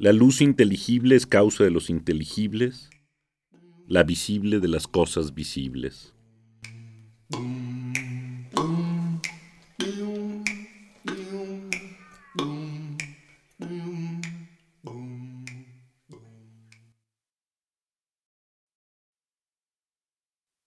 La 0.00 0.12
luz 0.14 0.40
inteligible 0.40 1.14
es 1.14 1.26
causa 1.26 1.62
de 1.62 1.70
los 1.70 1.90
inteligibles, 1.90 2.88
la 3.86 4.02
visible 4.02 4.58
de 4.58 4.68
las 4.68 4.86
cosas 4.86 5.34
visibles. 5.34 6.14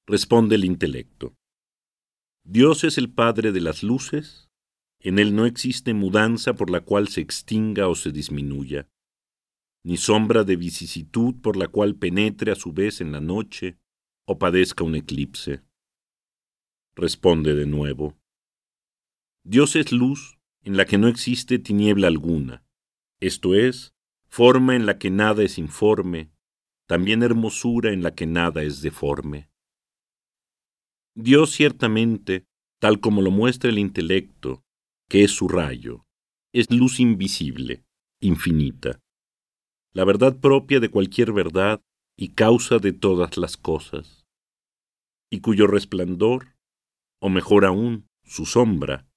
Responde 0.08 0.56
el 0.56 0.66
intelecto. 0.66 1.36
Dios 2.44 2.84
es 2.84 2.98
el 2.98 3.10
Padre 3.10 3.52
de 3.52 3.62
las 3.62 3.84
luces, 3.84 4.50
en 5.00 5.20
Él 5.20 5.36
no 5.36 5.46
existe 5.46 5.94
mudanza 5.94 6.54
por 6.54 6.70
la 6.70 6.82
cual 6.82 7.08
se 7.08 7.22
extinga 7.22 7.88
o 7.88 7.96
se 7.96 8.12
disminuya 8.12 8.88
ni 9.84 9.98
sombra 9.98 10.44
de 10.44 10.56
vicisitud 10.56 11.36
por 11.42 11.58
la 11.58 11.68
cual 11.68 11.96
penetre 11.96 12.52
a 12.52 12.56
su 12.56 12.72
vez 12.72 13.02
en 13.02 13.12
la 13.12 13.20
noche 13.20 13.78
o 14.26 14.40
padezca 14.40 14.84
un 14.84 14.96
eclipse. 14.96 15.62
Responde 16.96 17.54
de 17.54 17.66
nuevo. 17.66 18.18
Dios 19.44 19.76
es 19.76 19.92
luz 19.92 20.40
en 20.62 20.78
la 20.78 20.86
que 20.86 20.98
no 20.98 21.10
existe 21.10 21.60
tiniebla 21.60 22.08
alguna, 22.08 22.64
esto 23.20 23.56
es, 23.56 23.94
forma 24.30 24.76
en 24.76 24.86
la 24.86 24.98
que 24.98 25.10
nada 25.10 25.44
es 25.44 25.58
informe, 25.58 26.32
también 26.88 27.22
hermosura 27.22 27.92
en 27.92 28.04
la 28.04 28.16
que 28.16 28.26
nada 28.26 28.64
es 28.64 28.82
deforme. 28.82 29.50
Dios 31.16 31.52
ciertamente, 31.52 32.46
tal 32.80 33.00
como 33.00 33.22
lo 33.22 33.32
muestra 33.32 33.70
el 33.70 33.80
intelecto, 33.80 34.64
que 35.10 35.24
es 35.24 35.32
su 35.32 35.48
rayo, 35.48 36.06
es 36.54 36.72
luz 36.72 37.00
invisible, 37.00 37.84
infinita 38.20 39.00
la 39.94 40.06
verdad 40.06 40.40
propia 40.40 40.80
de 40.80 40.90
cualquier 40.90 41.32
verdad 41.32 41.82
y 42.18 42.30
causa 42.30 42.80
de 42.80 42.94
todas 42.94 43.38
las 43.38 43.58
cosas, 43.58 44.26
y 45.32 45.40
cuyo 45.40 45.68
resplandor, 45.68 46.56
o 47.22 47.30
mejor 47.30 47.66
aún, 47.66 48.08
su 48.24 48.46
sombra, 48.46 49.08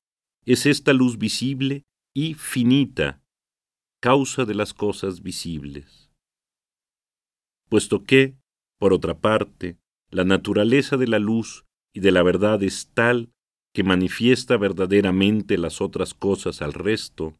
es 0.44 0.66
esta 0.66 0.92
luz 0.92 1.18
visible 1.18 1.84
y 2.14 2.34
finita, 2.34 3.22
causa 4.00 4.44
de 4.44 4.54
las 4.54 4.74
cosas 4.74 5.22
visibles. 5.22 6.10
Puesto 7.68 8.04
que, 8.04 8.36
por 8.78 8.92
otra 8.92 9.18
parte, 9.18 9.78
la 10.10 10.24
naturaleza 10.24 10.96
de 10.96 11.08
la 11.08 11.18
luz 11.18 11.65
y 11.96 12.00
de 12.00 12.12
la 12.12 12.22
verdad 12.22 12.62
es 12.62 12.90
tal 12.92 13.32
que 13.72 13.82
manifiesta 13.82 14.58
verdaderamente 14.58 15.56
las 15.56 15.80
otras 15.80 16.12
cosas 16.12 16.60
al 16.60 16.74
resto, 16.74 17.38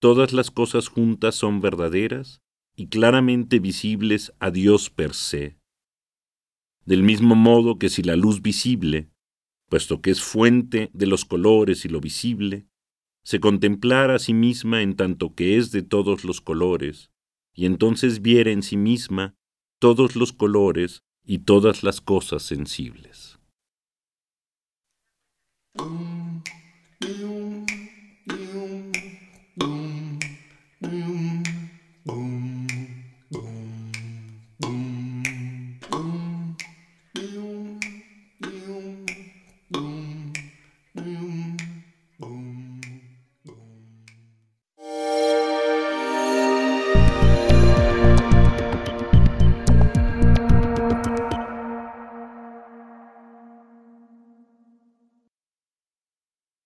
todas 0.00 0.32
las 0.32 0.50
cosas 0.50 0.88
juntas 0.88 1.34
son 1.34 1.60
verdaderas 1.60 2.40
y 2.74 2.86
claramente 2.86 3.58
visibles 3.58 4.32
a 4.38 4.50
Dios 4.50 4.88
per 4.88 5.12
se. 5.12 5.58
Del 6.86 7.02
mismo 7.02 7.34
modo 7.34 7.78
que 7.78 7.90
si 7.90 8.02
la 8.02 8.16
luz 8.16 8.40
visible, 8.40 9.10
puesto 9.68 10.00
que 10.00 10.12
es 10.12 10.22
fuente 10.22 10.88
de 10.94 11.06
los 11.06 11.26
colores 11.26 11.84
y 11.84 11.90
lo 11.90 12.00
visible, 12.00 12.66
se 13.22 13.38
contemplara 13.38 14.14
a 14.14 14.18
sí 14.18 14.32
misma 14.32 14.80
en 14.80 14.96
tanto 14.96 15.34
que 15.34 15.58
es 15.58 15.72
de 15.72 15.82
todos 15.82 16.24
los 16.24 16.40
colores, 16.40 17.10
y 17.52 17.66
entonces 17.66 18.22
viera 18.22 18.50
en 18.50 18.62
sí 18.62 18.78
misma 18.78 19.34
todos 19.78 20.16
los 20.16 20.32
colores 20.32 21.02
y 21.22 21.40
todas 21.40 21.82
las 21.82 22.00
cosas 22.00 22.44
sensibles. 22.44 23.33
Boom, 25.76 26.42
boom. 27.00 27.73